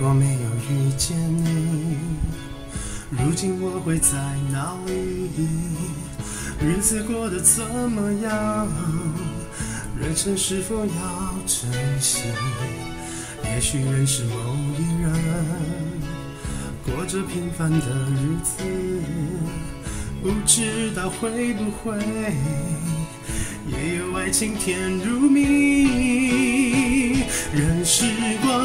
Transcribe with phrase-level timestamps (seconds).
[0.00, 1.14] 如果没有遇见
[1.44, 1.98] 你，
[3.10, 4.16] 如今我会在
[4.50, 5.28] 哪里？
[6.58, 8.66] 日子过得怎么样？
[10.00, 12.22] 人生是否要珍惜？
[13.44, 15.12] 也许认识某一人，
[16.86, 18.64] 过着平凡的日子，
[20.22, 21.98] 不知道会不会
[23.68, 26.70] 也有爱情甜如蜜。
[27.52, 28.04] 任时
[28.40, 28.49] 光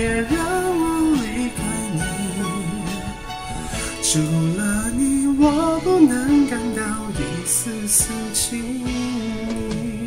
[0.00, 1.60] 别让我离开
[1.92, 2.00] 你。
[4.02, 4.18] 除
[4.56, 9.99] 了你，我不能感到一丝丝情意。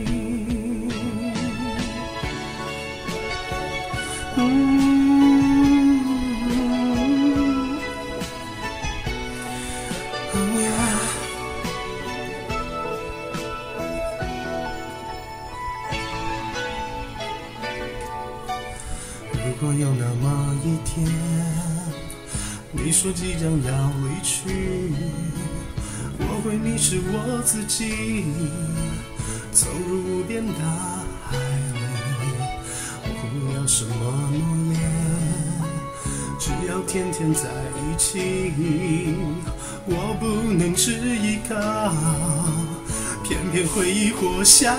[19.45, 21.05] 如果有那么一天，
[22.71, 24.93] 你说即将要离去，
[26.17, 28.25] 我会迷失我自己，
[29.51, 30.53] 走入无边大
[31.29, 31.79] 海里。
[33.03, 33.91] 我不要什么
[34.31, 34.41] 诺
[34.73, 34.79] 言，
[36.39, 39.13] 只要天天在一起。
[39.85, 41.53] 我不能只依靠，
[43.33, 44.77] 偏偏回忆活下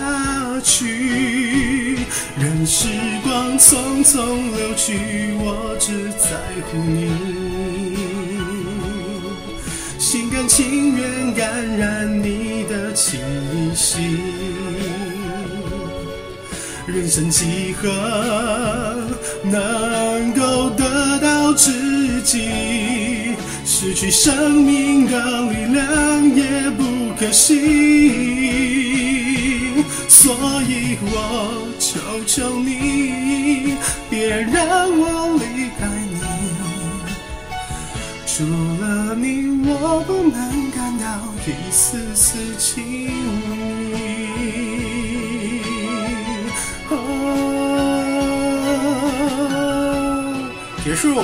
[0.63, 1.99] 去。
[2.39, 2.87] 任时
[3.25, 4.17] 光匆匆
[4.55, 6.39] 流去，我只在
[6.71, 7.11] 乎你，
[9.99, 13.19] 心甘情愿感染你的气
[13.75, 14.21] 息。
[16.87, 17.89] 人生几何
[19.43, 22.74] 能够得到知己？
[23.84, 27.61] 失去生命的力量也不可惜。
[30.09, 33.75] 所以我求求你，
[34.09, 36.17] 别让我离开你。
[38.27, 38.43] 除
[38.81, 41.05] 了你，我不能感到
[41.47, 43.05] 一丝丝情意。
[46.89, 46.94] 哦，
[50.83, 51.23] 结束。